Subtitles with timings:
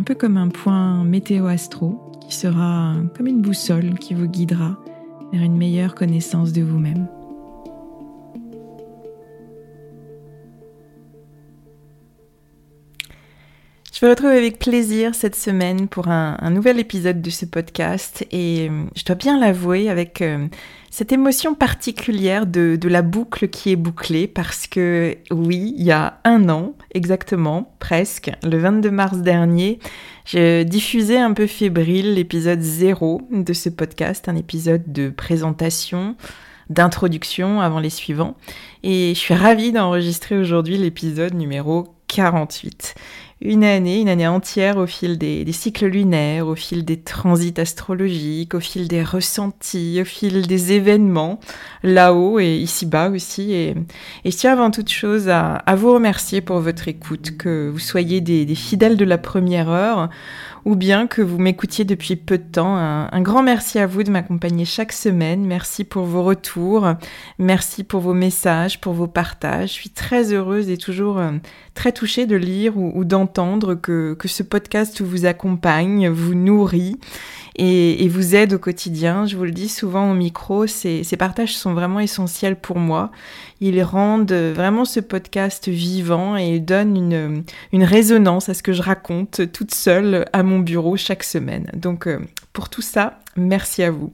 [0.00, 4.78] un peu comme un point météo-astro qui sera comme une boussole qui vous guidera
[5.30, 7.06] vers une meilleure connaissance de vous-même.
[14.00, 18.70] Je vous retrouve avec plaisir cette semaine pour un, nouvel épisode de ce podcast et
[18.70, 20.46] euh, je dois bien l'avouer avec euh,
[20.90, 26.18] cette émotion particulière de, la boucle qui est bouclée parce que oui, il y a
[26.24, 29.80] un an exactement, presque, le 22 mars dernier,
[30.24, 36.16] j'ai diffusé un peu fébrile l'épisode 0 de ce podcast, un épisode de présentation
[36.70, 38.34] d'introduction avant les suivants.
[38.82, 42.94] Et je suis ravie d'enregistrer aujourd'hui l'épisode numéro 48
[43.42, 48.54] une année, une année entière au fil des, cycles lunaires, au fil des transits astrologiques,
[48.54, 51.40] au fil des ressentis, au fil des événements,
[51.82, 53.52] là-haut et ici-bas aussi.
[53.52, 53.74] Et,
[54.26, 58.54] je tiens avant toute chose à, vous remercier pour votre écoute, que vous soyez des,
[58.54, 60.10] fidèles de la première heure
[60.66, 62.76] ou bien que vous m'écoutiez depuis peu de temps.
[62.76, 65.46] Un, grand merci à vous de m'accompagner chaque semaine.
[65.46, 66.86] Merci pour vos retours.
[67.38, 69.70] Merci pour vos messages, pour vos partages.
[69.70, 71.32] Je suis très heureuse et toujours euh,
[71.72, 73.29] très touchée de lire ou, d'entendre
[73.80, 76.98] que, ce podcast vous accompagne, vous nourrit
[77.56, 79.26] et, vous aide au quotidien.
[79.26, 83.10] Je vous le dis souvent au micro, ces, ces partages sont vraiment essentiels pour moi.
[83.60, 88.82] Ils rendent vraiment ce podcast vivant et donnent une, une résonance à ce que je
[88.82, 91.70] raconte toute seule à mon bureau chaque semaine.
[91.74, 92.18] Donc euh,
[92.52, 94.12] pour tout ça, merci à vous.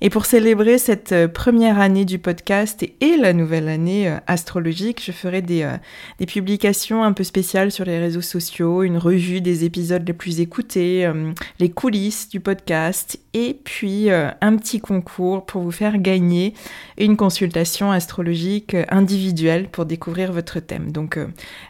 [0.00, 5.02] Et pour célébrer cette euh, première année du podcast et, la nouvelle année euh, astrologique,
[5.02, 5.76] je ferai des, euh,
[6.18, 10.40] des, publications un peu spéciales sur les réseaux sociaux, une revue des épisodes les plus
[10.40, 11.10] écoutés,
[11.58, 16.54] les coulisses du podcast et puis un petit concours pour vous faire gagner
[16.96, 20.90] une consultation astrologique individuelle pour découvrir votre thème.
[20.90, 21.18] Donc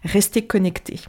[0.04, 1.00] restez connectés.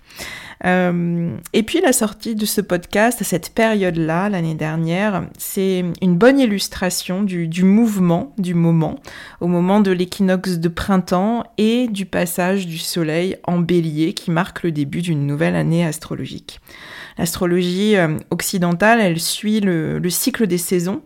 [0.65, 6.17] Euh, et puis la sortie de ce podcast à cette période-là, l'année dernière, c'est une
[6.17, 8.99] bonne illustration du, mouvement du moment,
[9.39, 14.63] au moment de l'équinoxe de printemps et du passage du soleil en bélier qui marque
[14.63, 16.59] le début d'une nouvelle année astrologique.
[17.17, 21.01] L'astrologie euh, occidentale, elle suit le, cycle des saisons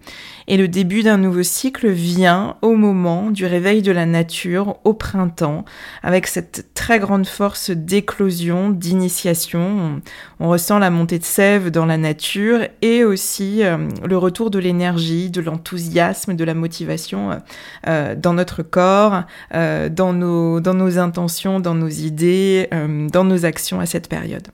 [0.48, 4.94] et le début d'un nouveau cycle vient au moment du réveil de la nature au
[4.94, 5.66] printemps
[6.04, 10.02] avec cette très grande force d'éclosion, d'initiation.
[10.40, 14.60] On, ressent la montée de sève dans la nature et aussi euh, le retour de
[14.60, 17.40] l'énergie, de l'enthousiasme, de la motivation
[17.88, 19.24] euh, dans notre corps,
[19.54, 22.70] dans, nos, dans nos intentions, dans nos idées,
[23.12, 24.48] dans nos actions à cette période.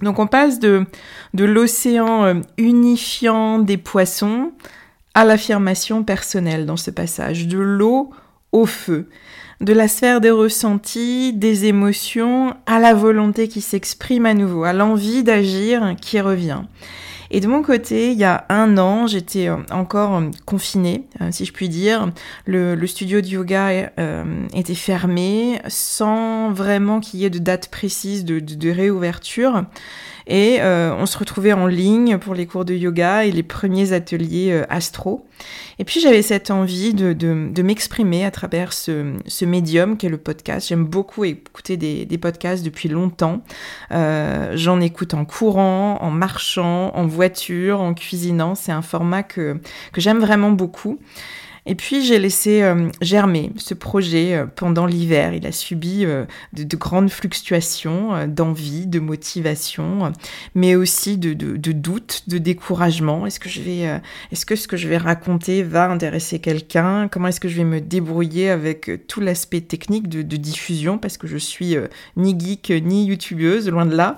[0.00, 0.86] Donc on passe de,
[1.34, 4.52] l'océan euh, unifiant des poissons
[5.14, 8.10] à l'affirmation personnelle dans ce passage, de l'eau
[8.52, 9.08] au feu,
[9.60, 14.72] de la sphère des ressentis, des émotions, à la volonté qui s'exprime à nouveau, à
[14.72, 16.62] l'envie d'agir qui revient.
[17.30, 21.68] Et de mon côté, il y a un an, j'étais encore confinée, si je puis
[21.68, 22.10] dire.
[22.46, 23.90] Le, studio de yoga
[24.54, 29.64] était fermé sans vraiment qu'il y ait de date précise de réouverture.
[30.28, 33.94] Et euh, on se retrouvait en ligne pour les cours de yoga et les premiers
[33.94, 35.26] ateliers euh, astro.
[35.78, 40.18] Et puis j'avais cette envie de, de, m'exprimer à travers ce, ce médium qu'est le
[40.18, 40.68] podcast.
[40.68, 43.42] J'aime beaucoup écouter des, des, podcasts depuis longtemps.
[43.92, 48.54] Euh, J'en écoute en courant, en marchant, en voiture, en cuisinant.
[48.54, 49.58] C'est un format que,
[49.92, 50.98] que j'aime vraiment beaucoup.
[51.68, 55.34] Et puis j'ai laissé euh, germer ce projet euh, pendant l'hiver.
[55.34, 56.24] Il a subi euh,
[56.54, 60.10] de, grandes fluctuations d'envie, de motivation,
[60.54, 63.26] mais aussi de, de, doute, de découragement.
[63.26, 64.00] Est-ce que je vais,
[64.32, 67.08] est-ce que ce que je vais raconter va intéresser quelqu'un?
[67.08, 70.96] Comment est-ce que je vais me débrouiller avec tout l'aspect technique de, diffusion?
[70.96, 71.76] Parce que je suis
[72.16, 74.16] ni geek ni youtubeuse, loin de là.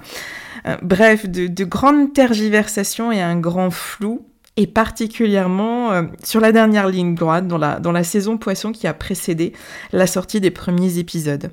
[0.83, 4.30] bref, de grandes tergiversations et un grand flou
[4.61, 8.87] et particulièrement euh, sur la dernière ligne droite, dans la, dans la saison poisson qui
[8.87, 9.55] a précédé
[9.91, 11.51] la sortie des premiers épisodes.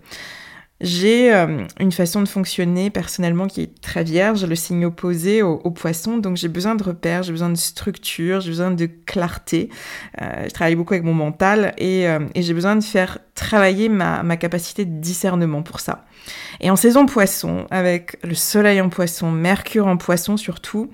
[0.82, 5.72] J'ai euh, une façon de fonctionner personnellement qui est très vierge, le signe opposé au,
[5.72, 9.70] poisson, donc j'ai besoin de repères, j'ai besoin de structure, j'ai besoin de clarté.
[10.22, 14.22] Euh, je travaille beaucoup avec mon mental et, et j'ai besoin de faire travailler ma,
[14.22, 16.04] ma, capacité de discernement pour ça.
[16.60, 20.92] Et en saison poisson, avec le soleil en poisson, Mercure en poisson surtout,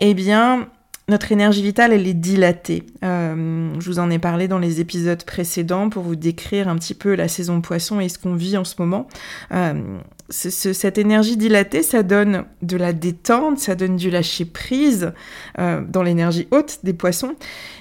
[0.00, 0.68] eh bien,
[1.06, 2.82] notre énergie vitale, elle est dilatée.
[3.04, 6.94] Euh, je vous en ai parlé dans les épisodes précédents pour vous décrire un petit
[6.94, 9.06] peu la saison poisson et ce qu'on vit en ce moment.
[9.52, 9.98] Euh,
[10.30, 15.12] cette énergie dilatée, ça donne de la détente, ça donne du lâcher prise
[15.58, 17.34] euh, dans l'énergie haute des poissons,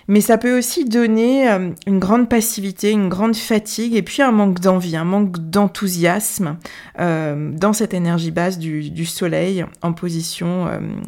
[0.09, 1.47] mais ça peut aussi donner
[1.87, 6.57] une grande passivité, une grande fatigue et puis un manque d'envie, un manque d'enthousiasme
[6.99, 10.67] dans cette énergie basse du, du soleil en position,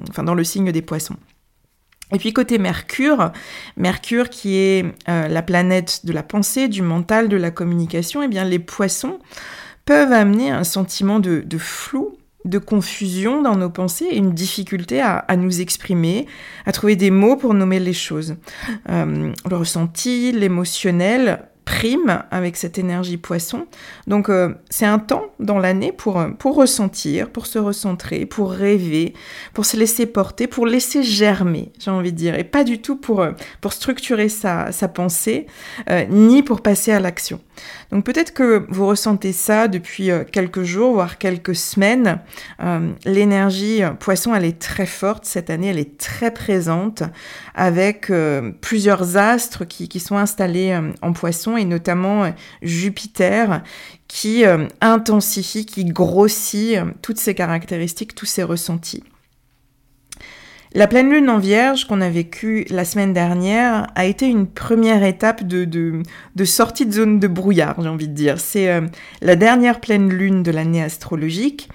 [0.09, 1.17] enfin dans le signe des poissons.
[2.13, 3.31] Et puis côté Mercure,
[3.77, 8.27] Mercure qui est euh, la planète de la pensée, du mental, de la communication, eh
[8.27, 9.19] bien les poissons
[9.85, 15.25] peuvent amener un sentiment de, flou, de confusion dans nos pensées et une difficulté à,
[15.35, 16.27] nous exprimer,
[16.65, 18.35] à trouver des mots pour nommer les choses.
[18.89, 23.65] Euh, le ressenti, l'émotionnel prime avec cette énergie poisson.
[24.07, 28.51] Donc euh, c'est un temps dans l'année pour, euh, pour ressentir, pour se recentrer, pour
[28.51, 29.13] rêver,
[29.53, 32.95] pour se laisser porter, pour laisser germer, j'ai envie de dire, et pas du tout
[32.95, 33.31] pour, euh,
[33.61, 35.47] pour structurer sa, sa pensée,
[36.09, 37.39] ni pour passer à l'action.
[37.91, 42.19] Donc peut-être que vous ressentez ça depuis quelques jours, voire quelques semaines.
[43.05, 47.03] L'énergie poisson, elle est très forte cette année, elle est très présente,
[47.55, 48.11] avec
[48.61, 52.31] plusieurs astres qui, qui sont installés en poisson et notamment euh,
[52.61, 53.63] Jupiter
[54.07, 59.03] qui euh, intensifie, qui grossit euh, toutes ces caractéristiques, tous ces ressentis.
[60.73, 65.03] La pleine lune en vierge qu'on a vécue la semaine dernière a été une première
[65.03, 68.41] étape de, de, sortie de zone de brouillard, j'ai envie de dire.
[68.41, 68.81] C'est
[69.21, 71.69] la dernière pleine lune de l'année astrologique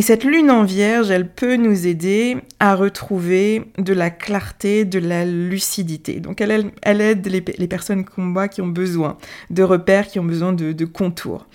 [0.00, 4.98] et cette lune en vierge, elle peut nous aider à retrouver de la clarté, de
[4.98, 6.20] la lucidité.
[6.20, 9.18] Donc elle, aide les, personnes combat qui ont besoin
[9.50, 11.46] de repères, qui ont besoin de contours.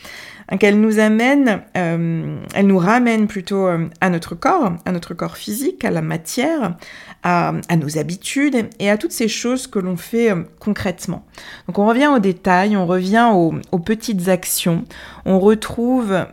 [0.51, 5.13] Donc elle nous amène, euh, elle nous ramène plutôt euh, à notre corps, à notre
[5.13, 6.75] corps physique, à la matière,
[7.23, 11.25] à, nos habitudes et à toutes ces choses que l'on fait euh, concrètement.
[11.67, 14.85] Donc on revient aux détails, on revient aux, petites actions,
[15.25, 16.25] on retrouve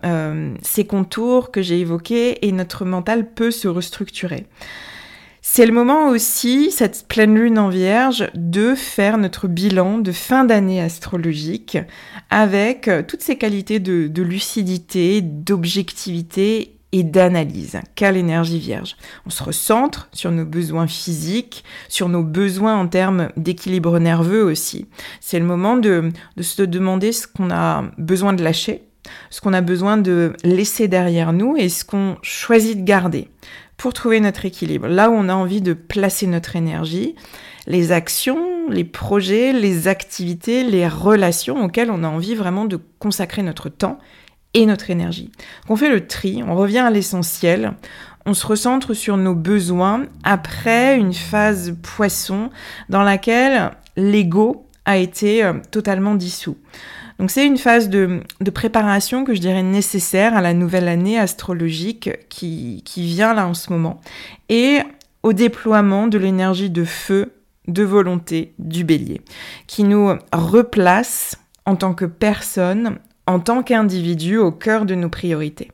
[0.62, 4.46] ces contours que j'ai évoqués et notre mental peut se restructurer.
[5.54, 10.46] C'est le moment aussi, cette pleine lune en vierge, de faire notre bilan de fin
[10.46, 11.76] d'année astrologique
[12.30, 18.96] avec euh, toutes ces qualités de, lucidité, d'objectivité et d'analyse qu'a l'énergie vierge.
[19.26, 24.86] On se recentre sur nos besoins physiques, sur nos besoins en termes d'équilibre nerveux aussi.
[25.20, 28.84] C'est le moment de, de se demander ce qu'on a besoin de lâcher,
[29.28, 33.28] ce qu'on a besoin de laisser derrière nous et ce qu'on choisit de garder
[33.82, 34.86] pour trouver notre équilibre.
[34.86, 37.16] Là où on a envie de placer notre énergie,
[37.66, 43.42] les actions, les projets, les activités, les relations auxquelles on a envie vraiment de consacrer
[43.42, 43.98] notre temps
[44.54, 45.32] et notre énergie.
[45.68, 47.72] on fait le tri, on revient à l'essentiel,
[48.24, 52.50] on se recentre sur nos besoins après une phase poisson
[52.88, 56.56] dans laquelle l'ego a été euh, totalement dissous.
[57.18, 58.20] Donc c'est une phase de,
[58.52, 63.54] préparation que je dirais nécessaire à la nouvelle année astrologique qui, qui vient là en
[63.54, 64.00] ce moment
[64.48, 64.80] et
[65.22, 67.32] au déploiement de l'énergie de feu,
[67.68, 69.20] de volonté du bélier,
[69.68, 75.70] qui nous replace en tant que personne, en tant qu'individu au cœur de nos priorités.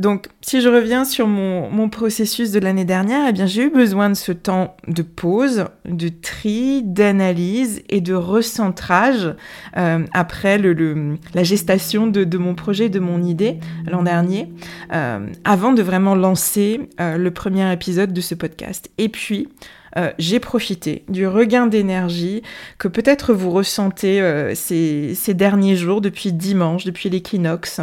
[0.00, 4.08] Donc, si je reviens sur mon, processus de l'année dernière, eh bien, j'ai eu besoin
[4.08, 9.34] de ce temps de pause, de tri, d'analyse et de recentrage
[9.76, 14.50] euh, après la gestation de, mon projet, de mon idée l'an dernier,
[14.94, 18.90] euh, avant de vraiment lancer euh, le premier épisode de ce podcast.
[18.96, 19.48] Et puis,
[19.96, 22.42] euh, j'ai profité du regain d'énergie
[22.78, 27.80] que peut-être vous ressentez euh, ces, ces, derniers jours, depuis dimanche, depuis l'équinoxe.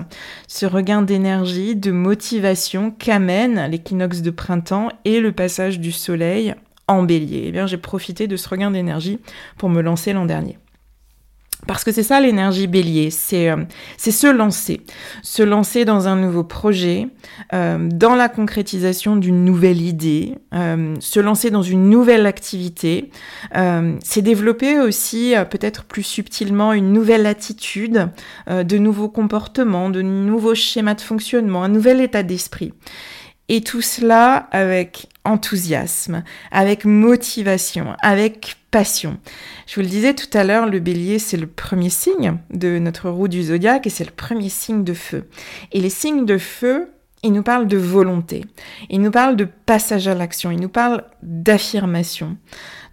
[0.48, 6.56] Ce regain d'énergie, de motivation qu'amène l'équinoxe de printemps et le passage du soleil
[6.88, 7.46] en bélier.
[7.48, 9.20] Eh bien, j'ai profité de ce regain d'énergie
[9.58, 10.58] pour me lancer l'an dernier.
[11.66, 13.58] Parce que c'est ça l'énergie bélier, c'est euh,
[13.98, 14.82] se lancer,
[15.24, 17.08] se lancer dans un nouveau projet,
[17.54, 23.10] euh, dans la concrétisation d'une nouvelle idée, euh, se lancer dans une nouvelle activité,
[24.04, 28.10] c'est développer aussi peut-être plus subtilement une nouvelle attitude,
[28.48, 32.74] de nouveaux comportements, de nouveaux schémas de fonctionnement, un nouvel état d'esprit.
[33.50, 39.18] Et tout cela avec enthousiasme, avec motivation, avec passion.
[39.66, 43.10] Je vous le disais tout à l'heure, le bélier, c'est le premier signe de notre
[43.10, 45.28] roue du zodiaque et c'est le premier signe de feu.
[45.72, 46.90] Et les signes de feu,
[47.24, 48.46] ils nous parlent de volonté,
[48.90, 52.38] ils nous parlent de passage à l'action, ils nous parlent d'affirmation.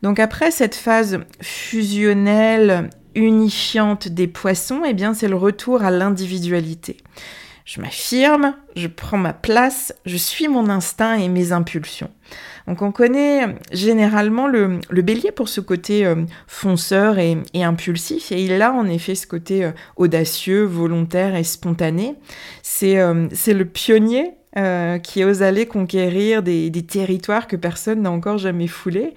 [0.03, 6.97] Donc après cette phase fusionnelle, unifiante des poissons, eh bien c'est le retour à l'individualité.
[7.65, 12.11] Je m'affirme, je prends ma place, je suis mon instinct et mes impulsions.
[12.67, 18.61] Donc on connaît généralement le, bélier pour ce côté euh, fonceur et, impulsif, et il
[18.61, 22.17] a en effet ce côté euh, audacieux, volontaire et spontané.
[22.63, 24.33] C'est euh, le pionnier
[25.03, 29.13] qui ose aller conquérir des, des territoires que personne n'a encore jamais foulés,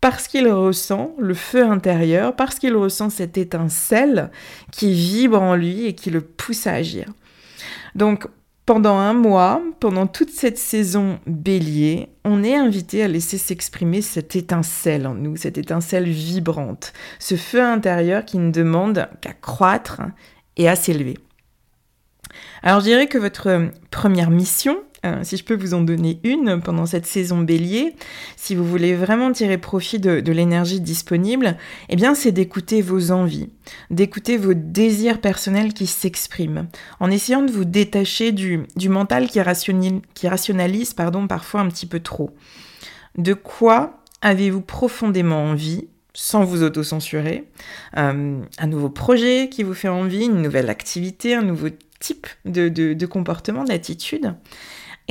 [0.00, 4.32] parce qu'il ressent le feu intérieur, parce qu'il ressent cette étincelle
[4.72, 7.06] qui vibre en lui et qui le pousse à agir.
[7.94, 8.26] Donc
[8.66, 14.36] pendant un mois, pendant toute cette saison bélier, on est invité à laisser s'exprimer cette
[14.36, 20.02] étincelle en nous, cette étincelle vibrante, ce feu intérieur qui ne demande qu'à croître
[20.56, 21.18] et à s'élever.
[22.62, 26.60] Alors je dirais que votre première mission, euh, si je peux vous en donner une
[26.60, 27.94] pendant cette saison bélier,
[28.36, 31.56] si vous voulez vraiment tirer profit de, l'énergie disponible,
[31.88, 33.48] eh bien c'est d'écouter vos envies,
[33.88, 36.68] d'écouter vos désirs personnels qui s'expriment,
[37.00, 42.30] en essayant de vous détacher du, mental qui, rationalise, pardon, parfois un petit peu trop.
[43.16, 47.44] De quoi avez-vous profondément envie sans vous autocensurer,
[47.96, 51.68] euh, un nouveau projet qui vous fait envie, une nouvelle activité, un nouveau
[52.00, 54.34] type de, de comportement, d'attitude?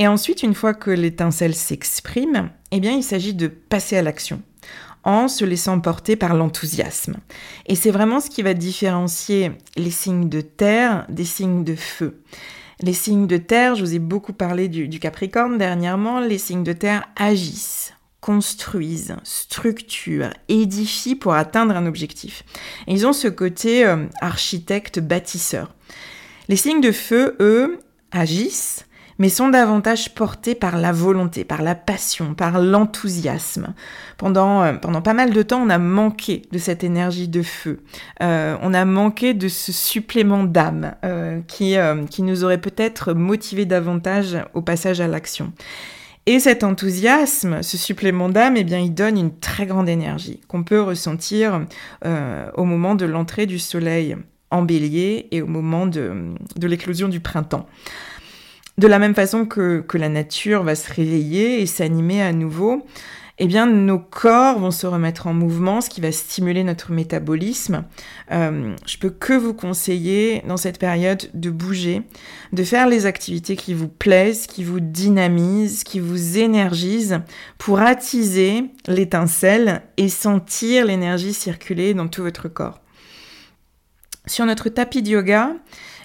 [0.00, 4.42] Et ensuite, une fois que l'étincelle s'exprime, eh bien, il s'agit de passer à l'action
[5.04, 7.16] en se laissant porter par l'enthousiasme.
[7.66, 12.22] Et c'est vraiment ce qui va différencier les signes de terre des signes de feu.
[12.80, 16.72] Les signes de terre, je vous ai beaucoup parlé du, Capricorne dernièrement, les signes de
[16.72, 17.92] terre agissent,
[18.22, 22.42] construisent, structurent, édifient pour atteindre un objectif.
[22.86, 25.74] Ils ont ce côté euh, architecte bâtisseur.
[26.48, 27.80] Les signes de feu, eux,
[28.12, 28.86] agissent,
[29.20, 33.74] mais sont davantage portés par la volonté, par la passion, par l'enthousiasme.
[34.16, 37.82] Pendant, euh, pendant pas mal de temps, on a manqué de cette énergie de feu.
[38.22, 41.76] Euh, on a manqué de ce supplément d'âme euh, qui,
[42.22, 45.52] nous aurait peut-être motivé davantage au passage à l'action.
[46.24, 50.62] Et cet enthousiasme, ce supplément d'âme, eh bien, il donne une très grande énergie qu'on
[50.62, 51.66] peut ressentir
[52.04, 54.16] au moment de l'entrée du soleil
[54.50, 56.34] en bélier et au moment de
[56.66, 57.66] l'éclosion du printemps.
[58.78, 62.86] De la même façon que, la nature va se réveiller et s'animer à nouveau,
[63.42, 67.84] eh bien, nos corps vont se remettre en mouvement, ce qui va stimuler notre métabolisme.
[68.32, 72.02] Euh, je peux que vous conseiller dans cette période de bouger,
[72.52, 77.20] de faire les activités qui vous plaisent, qui vous dynamisent, qui vous énergisent,
[77.56, 82.80] pour attiser l'étincelle et sentir l'énergie circuler dans tout votre corps.
[84.26, 85.54] Sur notre tapis de yoga,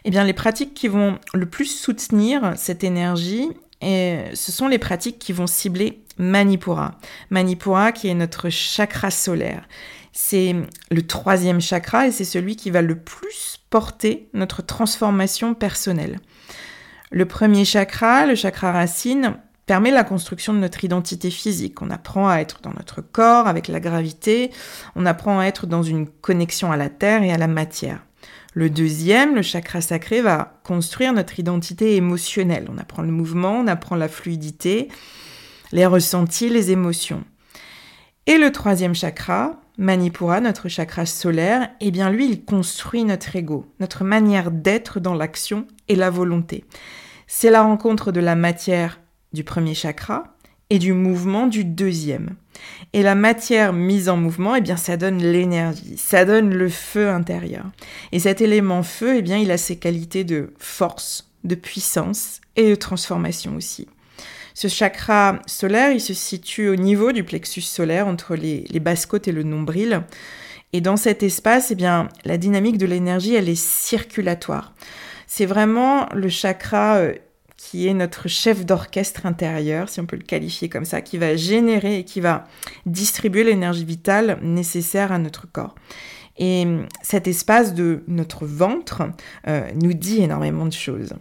[0.06, 3.50] eh bien, les pratiques qui vont le plus soutenir cette énergie,
[3.82, 6.96] et ce sont les pratiques qui vont cibler Manipura.
[7.32, 9.68] Manipura qui est notre chakra solaire.
[10.14, 10.56] C'est
[10.92, 16.20] le troisième chakra et c'est celui qui va le plus porter notre transformation personnelle.
[17.12, 19.36] Le premier chakra, le chakra racine,
[19.66, 21.82] permet la construction de notre identité physique.
[21.82, 24.52] On apprend à être dans notre corps avec la gravité,
[24.96, 28.06] on apprend à être dans une connexion à la terre et à la matière.
[28.56, 32.70] Le deuxième, le chakra sacré, va construire notre identité émotionnelle.
[32.74, 34.88] On apprend le mouvement, on apprend la fluidité,
[35.74, 37.26] les ressentis, les émotions.
[38.28, 43.66] Et le troisième chakra, Manipura, notre chakra solaire, eh bien lui, il construit notre ego,
[43.82, 46.64] notre manière d'être dans l'action et la volonté.
[47.28, 49.02] C'est la rencontre de la matière
[49.34, 50.35] du premier chakra
[50.70, 52.36] et du mouvement du deuxième.
[52.94, 57.10] Et la matière mise en mouvement, eh bien, ça donne l'énergie, ça donne le feu
[57.10, 57.66] intérieur.
[58.12, 62.70] Et cet élément feu, eh bien, il a ses qualités de force, de puissance et
[62.70, 63.88] de transformation aussi.
[64.54, 69.06] Ce chakra solaire, il se situe au niveau du plexus solaire entre les, les basses
[69.06, 70.04] côtes et le nombril.
[70.72, 74.74] Et dans cet espace, eh bien, la dynamique de l'énergie, elle est circulatoire.
[75.28, 77.14] C'est vraiment le chakra euh,
[77.58, 81.36] qui est notre chef d'orchestre intérieur, si on peut le qualifier comme ça, qui va
[81.36, 82.46] générer et qui va
[82.86, 85.76] distribuer l'énergie vitale nécessaire à notre corps.
[86.38, 86.68] Et
[87.02, 89.04] cet espace de notre ventre
[89.48, 91.14] euh, nous dit énormément de choses.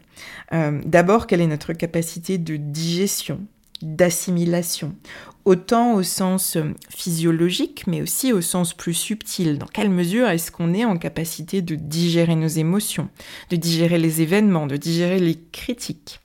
[0.53, 3.41] Euh, d'abord, quelle est notre capacité de digestion,
[3.81, 4.97] d'assimilation,
[5.45, 9.59] autant au sens physiologique, mais aussi au sens plus subtil.
[9.59, 13.09] Dans quelle mesure est-ce qu'on est en capacité de digérer nos émotions,
[13.51, 16.21] de digérer les événements, de digérer les critiques?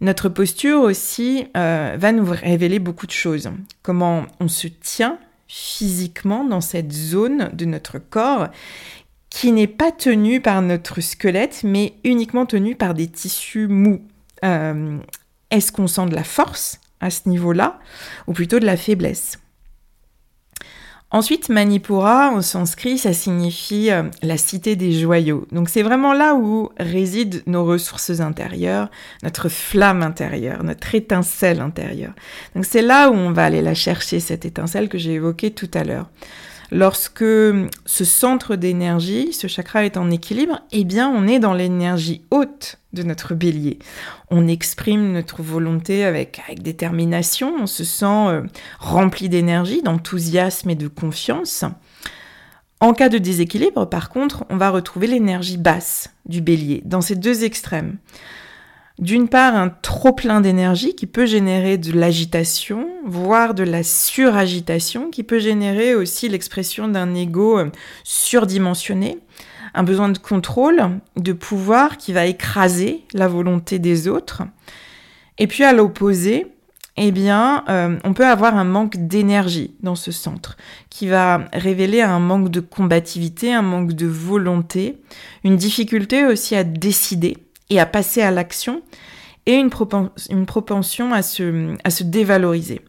[0.00, 3.50] Notre posture aussi euh, va nous révéler beaucoup de choses.
[3.82, 8.48] Comment on se tient physiquement dans cette zone de notre corps
[9.30, 14.02] qui n'est pas tenue par notre squelette, mais uniquement tenue par des tissus mous.
[14.44, 14.98] Euh,
[15.50, 17.78] est-ce qu'on sent de la force à ce niveau-là,
[18.26, 19.38] ou plutôt de la faiblesse?
[21.16, 25.46] Ensuite, Manipura, en sanskrit, ça signifie euh, la cité des joyaux.
[25.50, 28.90] Donc c'est vraiment là où résident nos ressources intérieures,
[29.22, 32.12] notre flamme intérieure, notre étincelle intérieure.
[32.54, 35.70] Donc c'est là où on va aller la chercher, cette étincelle que j'ai évoquée tout
[35.72, 36.10] à l'heure.
[36.72, 42.22] Lorsque ce centre d'énergie, ce chakra est en équilibre, eh bien on est dans l'énergie
[42.30, 43.78] haute de notre bélier.
[44.30, 48.42] On exprime notre volonté avec, détermination, on se sent euh,
[48.80, 51.64] rempli d'énergie, d'enthousiasme et de confiance.
[52.80, 57.16] En cas de déséquilibre, par contre, on va retrouver l'énergie basse du bélier, dans ces
[57.16, 57.96] deux extrêmes
[58.98, 65.10] d'une part un trop plein d'énergie qui peut générer de l'agitation, voire de la suragitation,
[65.10, 67.70] qui peut générer aussi l'expression d'un ego euh,
[68.04, 69.18] surdimensionné,
[69.74, 74.44] un besoin de contrôle, de pouvoir qui va écraser la volonté des autres.
[75.38, 76.46] Et puis à l'opposé,
[76.96, 80.56] eh bien, euh, on peut avoir un manque d'énergie dans ce centre,
[80.88, 84.96] qui va révéler un manque de combativité, un manque de volonté,
[85.44, 87.36] une difficulté aussi à décider,
[87.70, 88.82] et à passer à l'action
[89.46, 92.80] et une, propension à se, à se dévaloriser.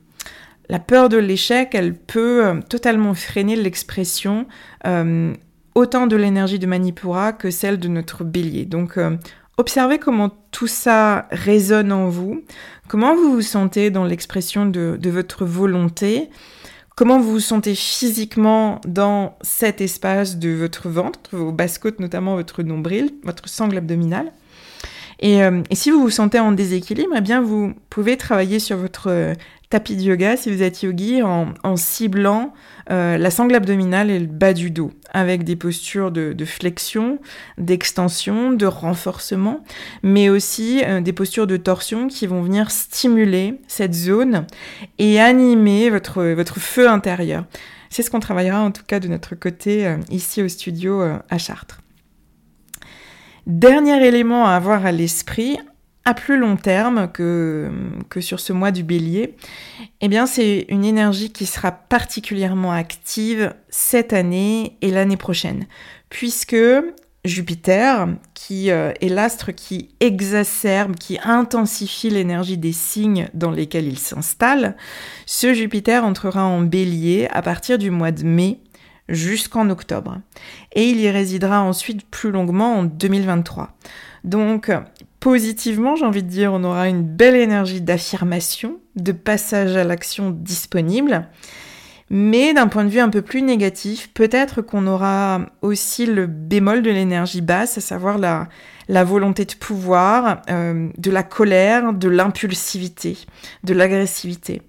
[0.69, 4.47] La peur de l'échec, elle peut euh, totalement freiner l'expression
[4.85, 5.33] euh,
[5.75, 8.65] autant de l'énergie de Manipura que celle de notre bélier.
[8.65, 9.15] Donc, euh,
[9.57, 12.43] observez comment tout ça résonne en vous,
[12.87, 16.29] comment vous vous sentez dans l'expression de, de votre volonté,
[16.95, 22.63] comment vous vous sentez physiquement dans cet espace de votre ventre, vos basses-côtes, notamment votre
[22.63, 24.33] nombril, votre sangle abdominale.
[25.23, 29.09] Euh, et, si vous vous sentez en déséquilibre, eh bien vous pouvez travailler sur votre
[29.09, 29.33] euh,
[29.69, 32.53] tapis de yoga si vous êtes yogi en, ciblant
[32.89, 37.19] euh, la sangle abdominale et le bas du dos avec des postures de, flexion,
[37.57, 39.63] d'extension, de renforcement,
[40.03, 44.45] mais aussi des postures de torsion qui vont venir stimuler cette zone
[44.99, 47.45] et animer votre, votre feu intérieur.
[47.89, 51.81] C'est ce qu'on travaillera en tout cas de notre côté ici au studio à Chartres.
[53.47, 55.57] Dernier élément à avoir à l'esprit,
[56.03, 57.71] à plus long terme que,
[58.19, 59.37] sur ce mois du bélier,
[60.01, 65.65] eh bien c'est une énergie qui sera particulièrement active cette année et l'année prochaine,
[66.09, 66.57] puisque
[67.23, 73.97] Jupiter, qui euh, est l'astre qui exacerbe, qui intensifie l'énergie des signes dans lesquels il
[73.97, 74.75] s'installe,
[75.25, 78.59] ce Jupiter entrera en bélier à partir du mois de mai
[79.09, 80.17] jusqu'en octobre.
[80.73, 83.69] Et il y résidera ensuite plus longuement en 2023.
[84.23, 84.71] Donc,
[85.19, 90.31] positivement, j'ai envie de dire, on aura une belle énergie d'affirmation, de passage à l'action
[90.31, 91.27] disponible.
[92.09, 96.81] Mais d'un point de vue un peu plus négatif, peut-être qu'on aura aussi le bémol
[96.81, 103.17] de l'énergie basse, à savoir la, volonté de pouvoir, euh, de la colère, de l'impulsivité,
[103.65, 104.61] de l'agressivité.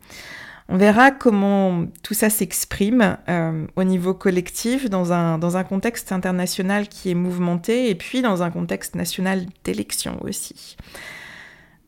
[0.71, 6.13] On verra comment tout ça s'exprime euh, au niveau collectif dans un, dans un contexte
[6.13, 10.77] international qui est mouvementé et puis dans un contexte national d'élection aussi.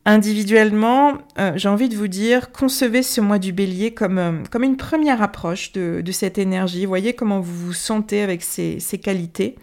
[0.06, 4.62] Individuellement, euh, j'ai envie de vous dire, concevez ce mois du bélier comme, euh, comme
[4.62, 6.86] une première approche de, cette énergie.
[6.86, 9.56] Voyez comment vous vous sentez avec ces, qualités.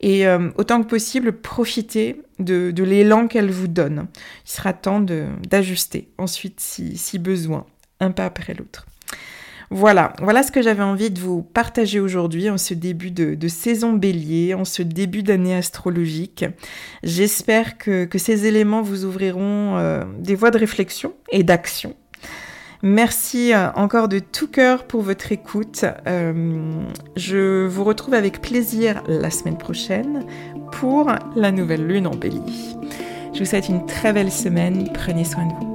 [0.00, 0.26] Et
[0.58, 4.06] autant que possible, profitez de, de l'élan qu'elle vous donne.
[4.44, 7.64] Il sera temps d'ajuster ensuite si, si besoin
[8.00, 8.86] un pas après l'autre.
[9.70, 13.92] Voilà, voilà ce que j'avais envie de vous partager aujourd'hui en ce début de, saison
[13.92, 16.44] bélier, en ce début d'année astrologique.
[17.02, 21.94] J'espère que, ces éléments vous ouvriront euh, des voies de réflexion et d'action.
[22.82, 25.86] Merci euh, encore de tout cœur pour votre écoute.
[26.06, 26.84] Euh,
[27.16, 30.24] je vous retrouve avec plaisir la semaine prochaine
[30.70, 32.40] pour la nouvelle lune en bélier.
[33.32, 34.88] Je vous souhaite une très belle semaine.
[34.92, 35.73] Prenez soin de vous.